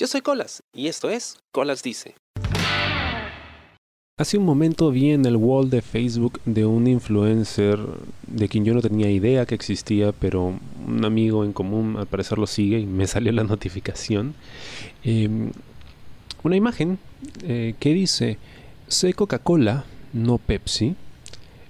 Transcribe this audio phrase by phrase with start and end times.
[0.00, 2.14] Yo soy Colas y esto es Colas Dice.
[4.16, 7.78] Hace un momento vi en el wall de Facebook de un influencer
[8.26, 10.54] de quien yo no tenía idea que existía, pero
[10.86, 14.32] un amigo en común al parecer lo sigue y me salió la notificación.
[15.04, 15.52] Em,
[16.44, 16.98] una imagen
[17.42, 18.38] eh, que dice,
[18.88, 20.94] sé Coca-Cola, no Pepsi,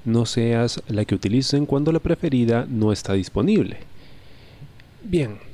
[0.04, 3.78] no seas la que utilicen cuando la preferida no está disponible.
[5.02, 5.49] Bien,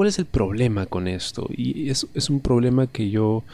[0.00, 1.46] ¿cuál es el problema con esto?
[1.54, 3.44] Y es, un problema que yo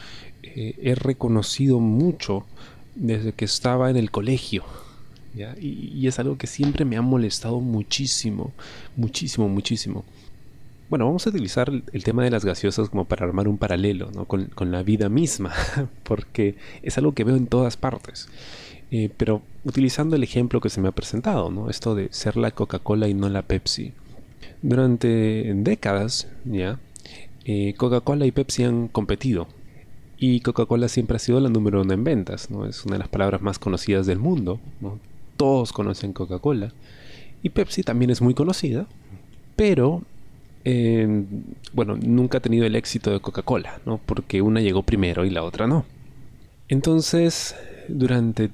[0.43, 2.45] eh, he reconocido mucho
[2.95, 4.63] desde que estaba en el colegio.
[5.59, 8.53] Y, es algo que siempre me ha molestado muchísimo,
[8.95, 10.05] muchísimo, muchísimo.
[10.89, 14.71] Bueno, vamos a utilizar el, tema de las gaseosas como para armar un paralelo con,
[14.71, 15.51] la vida misma,
[16.03, 18.29] porque es algo que veo en todas partes.
[18.91, 21.69] Eh, pero utilizando el ejemplo que se me ha presentado, ¿no?
[21.69, 23.91] esto de ser la Coca-Cola y no la Pepsi.
[24.67, 26.77] Durante décadas, ya,
[27.45, 29.47] eh, Coca-Cola y Pepsi han competido
[30.17, 32.65] y Coca-Cola siempre ha sido la número uno en ventas, ¿no?
[32.65, 34.59] Es una de las palabras más conocidas del mundo,
[35.37, 36.73] Todos conocen Coca-Cola.
[37.43, 38.87] Y Pepsi también es muy conocida,
[39.55, 40.01] pero
[40.65, 41.25] em,
[41.71, 44.01] bueno, nunca ha tenido el éxito de Coca-Cola, ¿no?
[44.05, 45.85] Porque una llegó primero y la otra no.
[46.67, 47.55] Entonces,
[47.87, 48.49] durante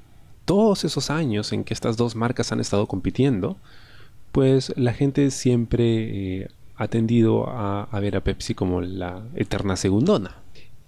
[0.46, 3.58] todos esos años en que estas dos marcas han estado compitiendo,
[4.34, 10.36] pues la gente siempre eh, ha tendido a, ver a Pepsi como la eterna segundona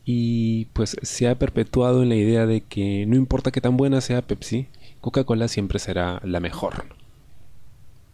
[0.04, 4.02] y pues se ha perpetuado en la idea de que no importa qué tan buena
[4.02, 4.68] sea Pepsi,
[5.00, 6.86] Coca-Cola siempre será la mejor.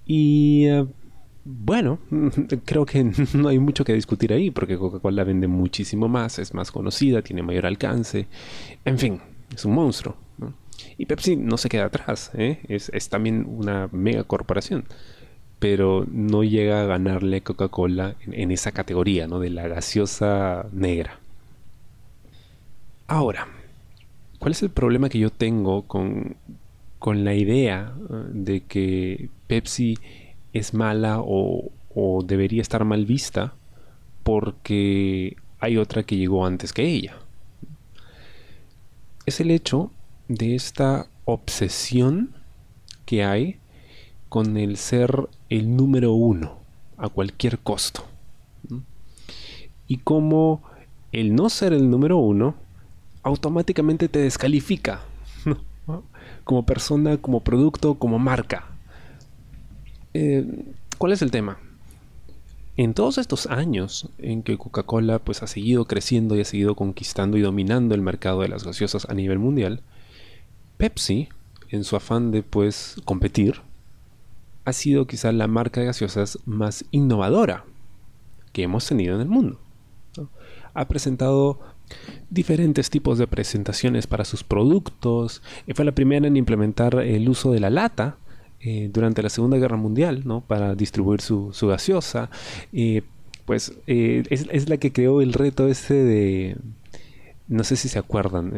[0.05, 0.85] Y eh,
[1.45, 1.99] bueno,
[2.65, 6.71] creo que no hay mucho que discutir ahí porque Coca-Cola vende muchísimo más, es más
[6.71, 8.27] conocida, tiene mayor alcance,
[8.83, 9.21] en fin,
[9.55, 10.17] es un monstruo.
[10.97, 12.59] Y Pepsi no se queda atrás, ¿eh?
[12.67, 14.85] es, también una mega corporación
[15.61, 19.39] pero no llega a ganarle Coca-Cola en, esa categoría, ¿no?
[19.39, 21.19] De la gaseosa negra.
[23.05, 23.47] Ahora,
[24.39, 26.35] ¿cuál es el problema que yo tengo con,
[27.05, 29.99] la idea eh, de que Pepsi
[30.51, 33.53] es mala o, o debería estar mal vista
[34.23, 37.17] porque hay otra que llegó antes que ella?
[39.27, 39.91] Es el hecho
[40.27, 42.33] de esta obsesión
[43.05, 43.60] que hay
[44.31, 46.57] con el ser el número uno
[46.95, 48.05] a cualquier costo.
[49.87, 50.63] Y cómo
[51.11, 52.55] el no ser el número uno
[53.23, 55.01] automáticamente te descalifica
[56.45, 58.69] como persona, como producto, como marca.
[60.13, 60.63] Eh,
[60.97, 61.57] ¿Cuál es el tema?
[62.77, 67.35] En todos estos años en que Coca-Cola pues, ha seguido creciendo y ha seguido conquistando
[67.35, 69.81] y dominando el mercado de las gaseosas a nivel mundial,
[70.77, 71.27] Pepsi,
[71.67, 73.61] en su afán de pues, competir,
[74.71, 77.65] ha sido quizá la marca de gaseosas más innovadora
[78.53, 79.59] que hemos tenido en el mundo.
[80.73, 81.59] Ha presentado
[82.29, 85.41] diferentes tipos de presentaciones para sus productos.
[85.67, 88.17] Eh, fue la primera en implementar el uso de la lata
[88.61, 90.39] eh, durante la Segunda Guerra Mundial, ¿no?
[90.41, 92.29] Para distribuir su, gaseosa.
[92.71, 93.03] Eh,
[93.45, 96.57] pues es, la que creó el reto este de...
[97.49, 98.53] No sé si se acuerdan,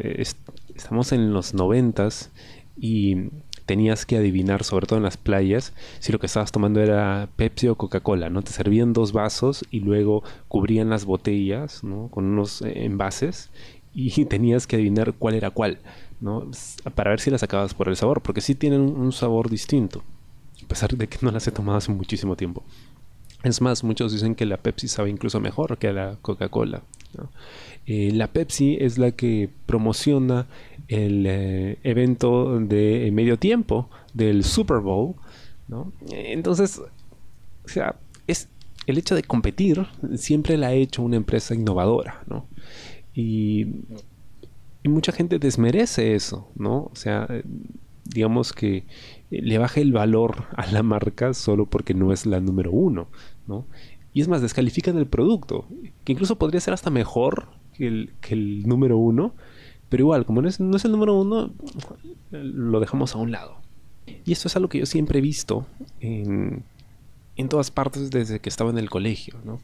[0.75, 2.29] estamos en los noventas
[2.77, 3.29] y
[3.65, 7.67] tenías que adivinar, sobre todo en las playas, si lo que estabas tomando era Pepsi
[7.67, 8.41] o Coca-Cola, ¿no?
[8.41, 12.09] Te servían dos vasos y luego cubrían las botellas, ¿no?
[12.09, 13.49] Con unos eh, envases
[13.93, 15.79] y tenías que adivinar cuál era cuál,
[16.19, 16.49] ¿no?
[16.95, 20.03] Para ver si las sacabas por el sabor, porque sí tienen un sabor distinto,
[20.63, 22.63] a pesar de que no las he tomado hace muchísimo tiempo.
[23.43, 26.81] Es más, muchos dicen que la Pepsi sabe incluso mejor que la Coca-Cola.
[27.85, 30.47] Eh, la Pepsi es la que promociona
[30.87, 35.15] el eh, evento de medio tiempo del Super Bowl.
[36.11, 37.95] Entonces, o sea,
[38.27, 38.47] es
[38.85, 39.85] el hecho de competir
[40.15, 42.23] siempre la ha hecho una empresa innovadora,
[43.15, 43.67] Y,
[44.83, 46.89] y mucha gente desmerece eso, ¿no?
[46.91, 47.27] O sea,
[48.05, 48.83] digamos que
[49.29, 53.07] le baja el valor a la marca solo porque no es la número uno,
[53.47, 53.65] ¿no?
[54.13, 55.65] Y es más, descalifican el producto,
[56.03, 59.33] que incluso podría ser hasta mejor que el, que el número uno,
[59.93, 61.51] pero igual, como no es, no es el número uno,
[62.31, 63.57] lo dejamos a un lado.
[64.25, 65.67] Y esto es algo que yo siempre he visto
[65.99, 66.63] en,
[67.35, 69.59] en todas partes desde que estaba en el colegio, ¿no?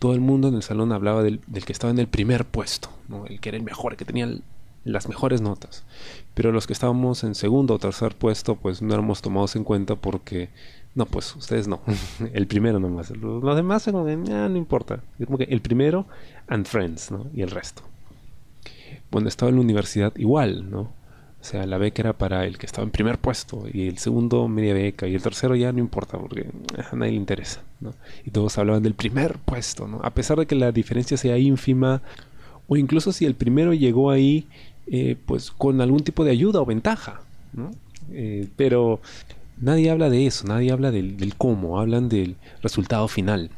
[0.00, 2.88] Todo el mundo en el salón hablaba del, del que estaba en el primer puesto,
[3.06, 3.24] ¿no?
[3.26, 4.28] El que era el mejor, el que tenía
[4.82, 5.84] las mejores notas.
[6.34, 9.94] Pero los que estábamos en segundo o tercer puesto, pues no éramos tomados en cuenta
[9.94, 10.48] porque
[10.96, 11.82] no, pues ustedes no.
[12.32, 13.10] el primero nomás.
[13.10, 15.04] Los demás como ah, no importa.
[15.20, 16.04] Es como que el primero
[16.48, 17.28] and friends, ¿no?
[17.32, 17.84] Y el resto.
[19.10, 20.92] Cuando estaba en la universidad, igual, ¿no?
[21.40, 24.48] O sea, la beca era para el que estaba en primer puesto y el segundo
[24.48, 26.46] media beca y el tercero ya no importa porque
[26.90, 27.62] a nadie le interesa.
[27.80, 27.94] ¿no?
[28.26, 30.00] Y todos hablaban del primer puesto, ¿no?
[30.02, 32.02] A pesar de que la diferencia sea ínfima
[32.66, 34.46] o incluso si el primero llegó ahí
[34.88, 37.20] eh, pues con algún tipo de ayuda o ventaja,
[37.52, 37.70] ¿no?
[38.10, 39.00] Eh, pero
[39.60, 43.50] nadie habla de eso, nadie habla del, del cómo, hablan del resultado final.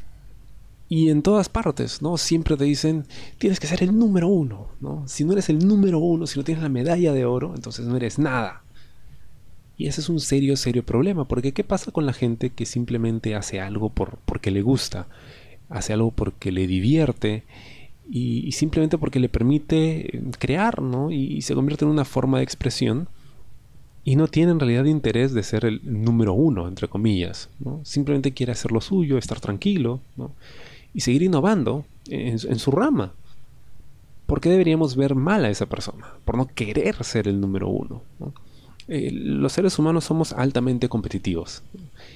[0.93, 2.17] Y en todas partes, ¿no?
[2.19, 3.07] Siempre te dicen,
[3.39, 5.07] tienes que ser el número uno, ¿no?
[5.07, 7.95] Si no eres el número uno, si no tienes la medalla de oro, entonces no
[7.97, 8.65] eres nada.
[9.77, 13.37] Y ese es un serio, serio problema, porque ¿qué pasa con la gente que simplemente
[13.37, 15.07] hace algo por, porque le gusta?
[15.69, 17.45] Hace algo porque le divierte
[18.11, 21.13] y, simplemente porque le permite eh, crear, ¿no?
[21.13, 23.09] Y, y, se convierte en una forma de expresión
[24.03, 27.81] y no tiene en realidad interés de ser el número uno, entre comillas, ¿no?
[27.85, 30.35] Simplemente quiere hacer lo suyo, estar tranquilo, ¿no?
[30.95, 33.13] Y seguir innovando en, su rama.
[34.27, 36.07] ¿Por qué deberíamos ver mal a esa persona?
[36.25, 38.03] Por no querer ser el número uno.
[38.89, 41.63] Eh, los seres humanos somos altamente competitivos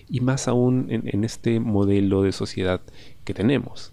[0.09, 2.81] y más aún en, este modelo de sociedad
[3.25, 3.93] que tenemos,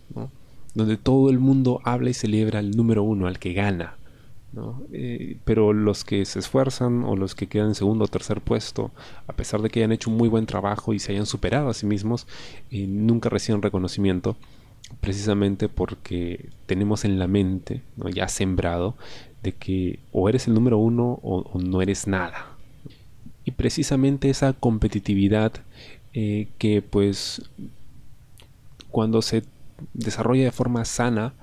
[0.73, 3.97] donde todo el mundo habla y celebra al número uno, al que gana.
[4.91, 8.91] Eh, pero los que se esfuerzan o los que quedan en segundo o tercer puesto,
[9.27, 11.73] a pesar de que hayan hecho un muy buen trabajo y se hayan superado a
[11.73, 12.27] sí mismos,
[12.69, 14.35] eh, nunca reciben reconocimiento
[14.99, 17.81] precisamente porque tenemos en la mente,
[18.13, 18.95] ya sembrado,
[19.43, 22.47] de que o eres el número uno o, no eres nada.
[23.45, 25.53] Y precisamente esa competitividad
[26.13, 27.49] eh, que pues
[28.89, 29.43] cuando se
[29.93, 31.33] desarrolla de forma sana,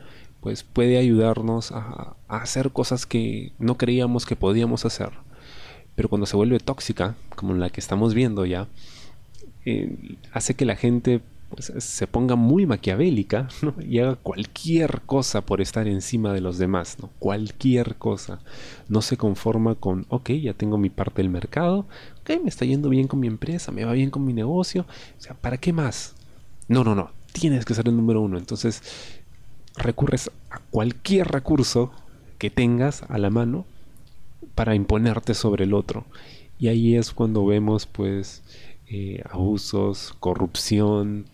[0.40, 5.10] pues puede ayudarnos a, hacer cosas que no creíamos que podíamos hacer.
[5.94, 8.68] Pero cuando se vuelve tóxica, como la que estamos viendo ya,
[9.64, 11.20] eh, hace que la gente
[11.58, 13.48] se ponga muy maquiavélica
[13.80, 17.10] y haga cualquier cosa por estar encima de los demás, ¿no?
[17.18, 18.40] cualquier cosa.
[18.88, 21.86] No se conforma con, ok, ya tengo mi parte del mercado,
[22.20, 24.82] ok, me está yendo bien con mi empresa, me va bien con mi negocio,
[25.18, 26.14] o sea, ¿para qué más?
[26.68, 28.38] No, no, no, tienes que ser el número uno.
[28.38, 28.82] Entonces,
[29.76, 31.92] recurres a cualquier recurso
[32.38, 33.64] que tengas a la mano
[34.54, 36.04] para imponerte sobre el otro.
[36.58, 38.42] Y ahí es cuando vemos, pues,
[38.90, 41.26] eh, abusos, corrupción,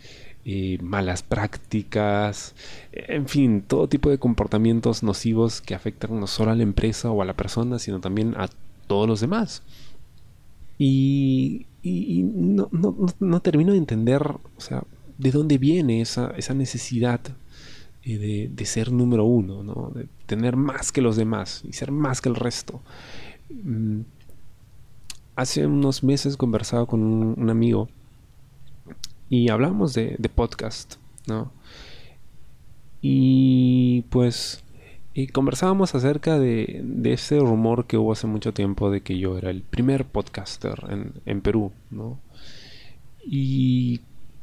[0.46, 2.54] eh, malas prácticas,
[2.92, 7.22] en fin, todo tipo de comportamientos nocivos que afectan no solo a la empresa o
[7.22, 8.48] a la persona, sino también a
[8.86, 9.62] todos los demás.
[10.78, 14.84] Y, no, termino de entender, o sea,
[15.16, 17.20] de dónde viene esa, necesidad
[18.02, 22.28] eh, de, ser número uno, de tener más que los demás y ser más que
[22.28, 22.82] el resto.
[25.36, 27.88] Hace unos meses conversaba con un, amigo
[29.28, 30.94] y hablábamos de, podcast,
[31.26, 31.50] ¿no?
[33.00, 34.62] Y pues
[35.12, 39.38] y conversábamos acerca de, de, ese rumor que hubo hace mucho tiempo de que yo
[39.38, 42.18] era el primer podcaster en, en Perú, ¿no?
[43.24, 44.00] Y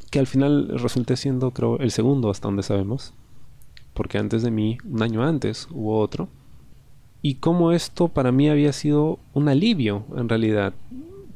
[0.09, 3.13] que al final resulté siendo, creo, el segundo hasta donde sabemos.
[3.93, 6.29] Porque antes de mí, un año antes, hubo otro
[7.21, 10.73] y cómo esto para mí había sido un alivio en realidad,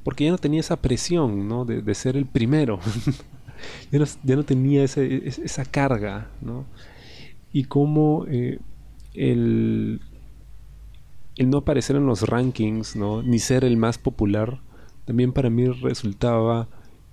[0.03, 1.65] porque ya no tenía esa presión ¿no?
[1.65, 2.79] de, ser el primero,
[3.91, 6.65] ya, no, tenía esa carga, ¿no?
[7.53, 8.59] y cómo eh,
[9.13, 10.01] el,
[11.37, 13.21] el, no aparecer en los rankings, ¿no?
[13.21, 14.59] ni ser el más popular,
[15.05, 16.67] también para mí resultaba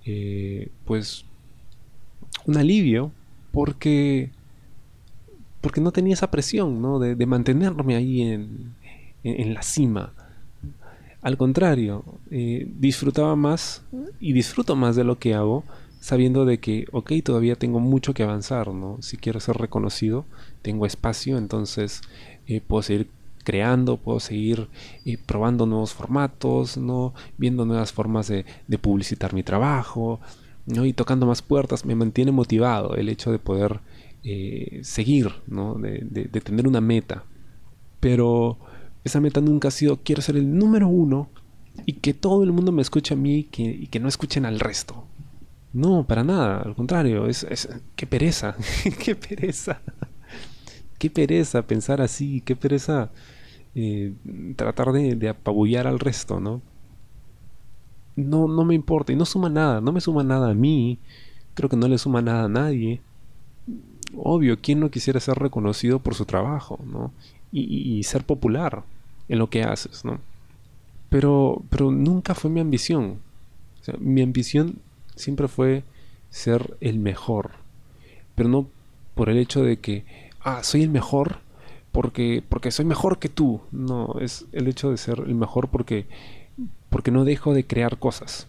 [0.05, 1.25] eh, pues
[2.45, 3.11] un alivio,
[3.51, 4.31] porque
[5.63, 6.99] porque no tenía esa presión, ¿no?
[6.99, 10.11] De, mantenerme ahí en, la cima.
[11.21, 13.81] Al contrario, eh, disfrutaba más
[14.19, 15.63] y disfruto más de lo que hago,
[16.01, 18.97] sabiendo de que, ok, todavía tengo mucho que avanzar, ¿no?
[19.01, 20.25] Si quiero ser reconocido,
[20.61, 22.01] tengo espacio, entonces
[22.45, 23.07] eh, puedo seguir
[23.45, 24.67] creando, puedo seguir
[25.05, 27.13] eh, probando nuevos formatos, ¿no?
[27.37, 30.19] Viendo nuevas formas de, de publicitar mi trabajo,
[30.65, 30.85] ¿no?
[30.85, 33.79] Y tocando más puertas, me mantiene motivado el hecho de poder
[34.25, 35.75] eh, seguir, ¿no?
[35.75, 35.99] De,
[36.41, 37.25] tener una meta.
[37.99, 38.57] Pero
[39.03, 41.29] esa meta nunca ha sido quiero ser el número uno
[41.85, 45.05] y que todo el mundo me escuche a mí y que, no escuchen al resto.
[45.73, 47.45] No, para nada, al contrario, es,
[47.95, 48.55] qué pereza,
[49.03, 49.81] qué pereza,
[50.99, 53.11] qué pereza pensar así, qué pereza
[53.75, 54.13] eh,
[54.55, 56.61] tratar de, de, apabullar al resto, ¿no?
[58.15, 60.99] No, no me importa y no suma nada, no me suma nada a mí,
[61.55, 63.01] creo que no le suma nada a nadie
[64.17, 67.11] obvio, ¿quién no quisiera ser reconocido por su trabajo, ¿no?
[67.51, 68.83] Y, ser popular
[69.29, 70.19] en lo que haces, ¿no?
[71.09, 73.19] Pero, pero nunca fue mi ambición.
[73.99, 74.79] mi ambición
[75.15, 75.83] siempre fue
[76.31, 77.51] ser el mejor.
[78.33, 78.67] Pero no
[79.13, 80.03] por el hecho de que,
[80.41, 81.37] ah, soy el mejor,
[81.91, 83.61] porque, porque soy mejor que tú.
[83.71, 86.07] No, es el hecho de ser el mejor porque,
[86.89, 88.47] porque no dejo de crear cosas.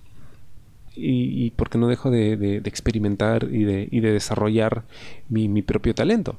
[0.96, 4.84] Y, porque no dejo de, experimentar y de, y de desarrollar
[5.28, 6.36] mi, mi, propio talento.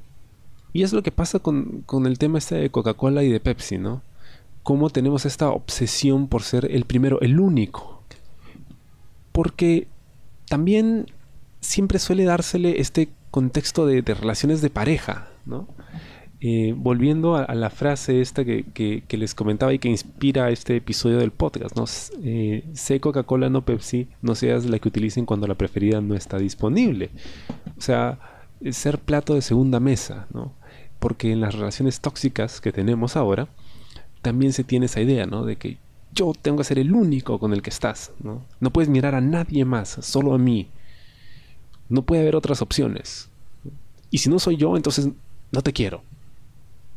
[0.71, 3.77] Y es lo que pasa con, con el tema este de Coca-Cola y de Pepsi,
[3.77, 4.01] ¿no?
[4.63, 8.01] Cómo tenemos esta obsesión por ser el primero, el único.
[9.31, 9.87] Porque
[10.47, 11.07] también
[11.59, 15.67] siempre suele dársele este contexto de, relaciones de pareja, ¿no?
[16.47, 21.31] Eh, volviendo a, la frase esta que, les comentaba y que inspira este episodio del
[21.31, 21.85] podcast, ¿no?
[22.23, 26.37] Eh, sé Coca-Cola, no Pepsi, no seas la que utilicen cuando la preferida no está
[26.37, 27.09] disponible.
[27.79, 28.19] O sea,
[28.69, 30.53] ser plato de segunda mesa, ¿no?
[30.99, 33.47] Porque en las relaciones tóxicas que tenemos ahora,
[34.21, 35.45] también se tiene esa idea, ¿no?
[35.45, 35.79] De que
[36.13, 38.45] yo tengo que ser el único con el que estás, ¿no?
[38.59, 40.67] No puedes mirar a nadie más, solo a mí.
[41.89, 43.31] No puede haber otras opciones.
[44.11, 45.09] Y si no soy yo, entonces
[45.51, 46.03] no te quiero.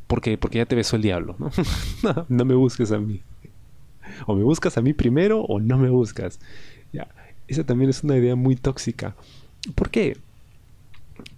[0.08, 1.50] Porque, porque ya te besó el diablo, ¿no?
[2.28, 3.22] no, me busques a mí.
[4.26, 6.40] O me buscas a mí primero o no me buscas.
[6.92, 7.06] Ya.
[7.46, 9.14] Esa también es una idea muy tóxica.
[9.74, 10.16] ¿Por qué?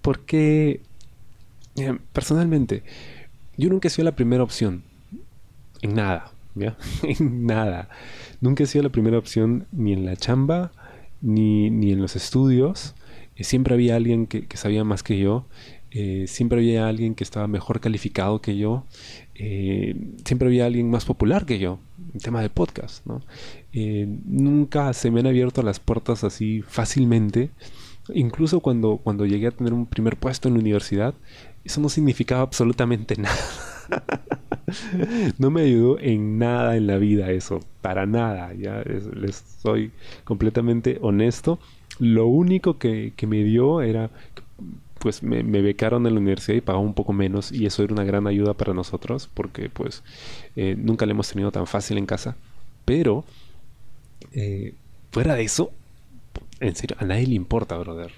[0.00, 0.80] Porque
[2.12, 2.82] personalmente,
[3.56, 4.82] yo nunca he sido la primera opción.
[5.82, 6.32] En nada.
[7.02, 7.88] en nada.
[8.40, 10.72] Nunca he sido la primera opción ni en la chamba,
[11.20, 12.94] ni, ni en los estudios.
[13.36, 15.46] Eh, siempre había alguien que, sabía más que yo.
[15.90, 18.84] Eh, siempre había alguien que estaba mejor calificado que yo.
[19.34, 21.78] Eh, siempre había alguien más popular que yo.
[22.14, 23.22] En tema de podcast, ¿no?
[23.72, 27.50] nunca se me han abierto las puertas así fácilmente.
[28.14, 31.14] Incluso cuando, cuando llegué a tener un primer puesto en la universidad,
[31.64, 33.36] eso no significaba absolutamente nada.
[35.38, 39.92] no me ayudó en nada en la vida eso, para nada, ya les soy
[40.24, 41.58] completamente honesto.
[41.98, 44.10] Lo único que, me dio era,
[45.00, 48.04] pues me, becaron en la universidad y pagaba un poco menos y eso era una
[48.04, 50.04] gran ayuda para nosotros porque pues
[50.56, 52.36] eh, nunca le hemos tenido tan fácil en casa.
[52.84, 53.24] Pero,
[54.32, 54.74] eh,
[55.10, 55.72] fuera de eso,
[56.60, 58.12] en serio, a nadie le importa, brother.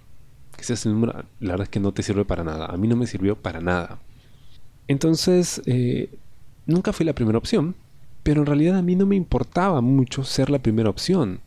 [0.57, 2.67] Que seas el número, la verdad es que no te sirve para nada.
[2.67, 4.01] A mí no me sirvió para nada.
[4.89, 6.11] Entonces, eh,
[6.67, 7.77] nunca fui la primera opción,
[8.25, 11.41] pero en realidad a mí no me importaba mucho ser la primera opción.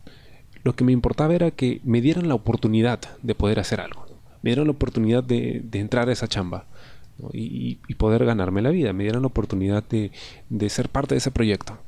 [0.64, 4.05] Lo que me importaba era que me dieran la oportunidad de poder hacer algo.
[4.46, 6.66] Me dieran la oportunidad de, entrar a esa chamba
[7.32, 8.92] y, poder ganarme la vida.
[8.92, 10.12] Me dieran la oportunidad de,
[10.70, 11.78] ser parte de ese proyecto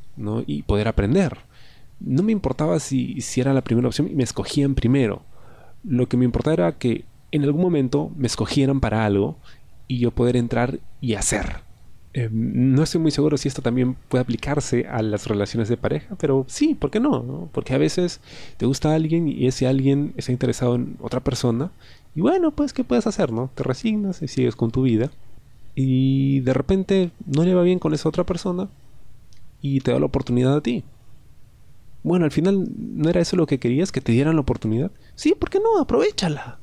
[0.45, 1.39] y poder aprender.
[2.01, 5.23] No me importaba si, si era la primera opción y me escogían primero.
[5.85, 9.37] Lo que me importaba era que en algún momento me escogieran para algo
[9.87, 11.61] y yo poder entrar y hacer.
[12.15, 16.17] Eh, no estoy muy seguro si esto también puede aplicarse a las relaciones de pareja,
[16.19, 17.49] pero sí, ¿por qué no?
[17.53, 18.21] Porque a veces
[18.57, 21.71] te gusta alguien y ese alguien está interesado en otra persona
[22.19, 23.31] y bueno, pues ¿qué puedes hacer?
[23.31, 23.49] no?
[23.55, 25.09] Te resignas y sigues con tu vida
[25.77, 28.69] y de repente no le va bien con esa otra persona
[29.63, 30.83] y te da la oportunidad a ti.
[32.03, 34.91] Bueno, al final no era eso lo que querías, que te dieran la oportunidad.
[35.15, 35.81] Sí, ¿por qué no?
[35.81, 36.59] Aprovechala.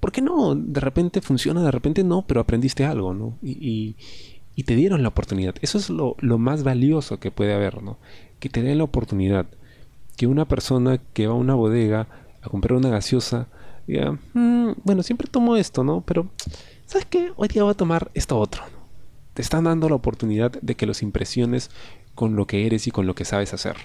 [0.00, 0.56] ¿por qué no?
[0.56, 3.38] De repente funciona, de repente no, pero aprendiste algo, ¿no?
[3.40, 3.94] Y,
[4.66, 5.54] te dieron la oportunidad.
[5.62, 7.98] Eso es lo, más valioso que puede haber, ¿no?
[8.40, 9.46] Que te den la oportunidad.
[10.16, 12.08] Que una persona que va a una bodega
[12.42, 13.46] a comprar una gaseosa
[13.86, 16.02] diga, mm, bueno, siempre tomo esto, ¿no?
[16.02, 16.28] Pero,
[16.86, 17.32] ¿sabes qué?
[17.36, 18.62] Hoy día voy a tomar esto otro.
[19.34, 21.70] Te están dando la oportunidad de que los impresiones
[22.14, 23.76] con lo que eres y con lo que sabes hacer.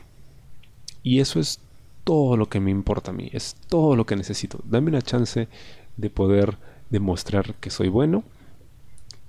[1.04, 1.60] Y eso es
[2.04, 4.60] todo lo que me importa a mí, es todo lo que necesito.
[4.66, 5.48] Dame una chance
[5.98, 6.58] de poder
[6.90, 8.24] demostrar que soy bueno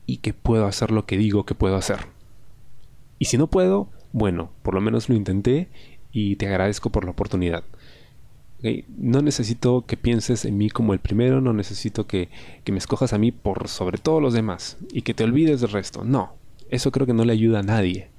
[0.07, 2.07] y que puedo hacer lo que digo que puedo hacer.
[3.19, 5.69] Y si no puedo, bueno, por lo menos lo intenté
[6.13, 7.65] y te agradezco por la oportunidad.
[8.89, 12.29] No necesito que pienses en mí como el primero, no necesito que,
[12.67, 16.05] me escojas a mí por sobre todos los demás y que te olvides del resto.
[16.05, 16.35] No,
[16.71, 18.11] eso creo que no le ayuda a nadie.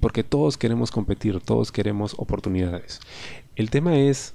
[0.00, 3.00] Porque todos queremos competir, todos queremos oportunidades.
[3.54, 4.34] El tema es,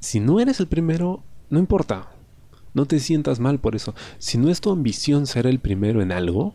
[0.00, 2.10] si no eres el primero, no importa,
[2.74, 3.94] no te sientas mal por eso.
[4.18, 6.54] Si no es tu ambición ser el primero en algo,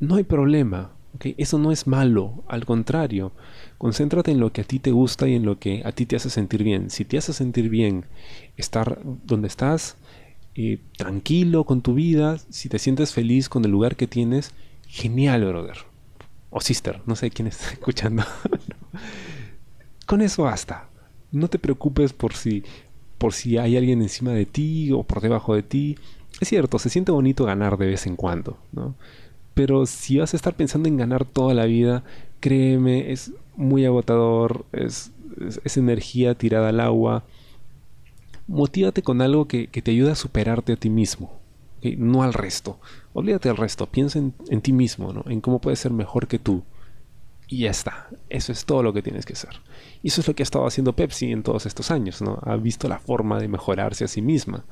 [0.00, 0.95] no hay problema.
[1.36, 3.32] Eso no es malo, al contrario,
[3.78, 6.16] concéntrate en lo que a ti te gusta y en lo que a ti te
[6.16, 6.90] hace sentir bien.
[6.90, 8.04] Si te hace sentir bien
[8.56, 9.96] estar donde estás,
[10.54, 14.52] eh, tranquilo con tu vida, si te sientes feliz con el lugar que tienes,
[14.88, 15.78] genial, brother.
[16.50, 18.24] O sister, no sé quién está escuchando.
[20.06, 20.88] con eso basta.
[21.32, 22.62] No te preocupes por si
[23.18, 25.96] por si hay alguien encima de ti o por debajo de ti.
[26.40, 28.94] Es cierto, se siente bonito ganar de vez en cuando, ¿no?
[29.56, 32.04] Pero si vas a estar pensando en ganar toda la vida,
[32.40, 35.12] créeme, es muy agotador, es,
[35.76, 37.24] energía tirada al agua.
[38.48, 41.40] Motívate con algo que, te ayude a superarte a ti mismo.
[41.96, 42.78] no al resto.
[43.14, 45.24] Olvídate del resto, piensa en, en ti mismo, ¿no?
[45.26, 46.62] en cómo puedes ser mejor que tú.
[47.48, 49.62] Y ya está, eso es todo lo que tienes que hacer.
[50.02, 52.40] Y eso es lo que ha estado haciendo Pepsi en todos estos años, ¿no?
[52.42, 54.66] Ha visto la forma de mejorarse a sí misma.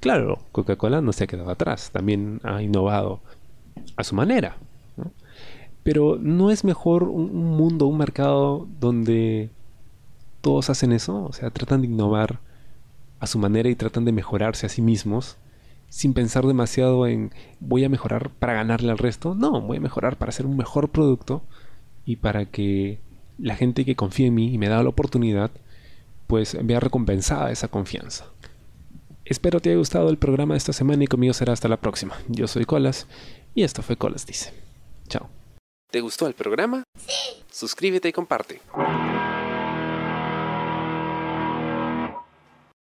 [0.00, 3.20] Claro, Coca-Cola no se ha quedado atrás, también ha innovado
[3.96, 4.56] a su manera.
[5.82, 9.50] Pero ¿no es mejor un, un mundo, un mercado donde
[10.40, 11.24] todos hacen eso?
[11.24, 12.40] O sea, tratan de innovar
[13.18, 15.36] a su manera y tratan de mejorarse a sí mismos
[15.90, 19.34] sin pensar demasiado en voy a mejorar para ganarle al resto.
[19.34, 21.42] No, voy a mejorar para hacer un mejor producto
[22.06, 23.00] y para que
[23.38, 25.50] la gente que confía en mí y me da la oportunidad,
[26.26, 28.26] pues vea recompensada esa confianza.
[29.24, 32.14] Espero te haya gustado el programa de esta semana y conmigo será hasta la próxima.
[32.28, 33.06] Yo soy Colas
[33.60, 34.54] y esto fue Colas Dice.
[35.06, 35.28] Chao.
[35.90, 36.82] ¿Te gustó el programa?
[36.96, 37.44] Sí.
[37.50, 38.60] Suscríbete y comparte.